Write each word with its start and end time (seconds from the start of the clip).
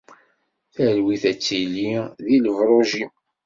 Talwit 0.73 1.23
ad 1.31 1.39
tili 1.45 1.89
di 2.25 2.37
lebṛuǧ-im. 2.45 3.11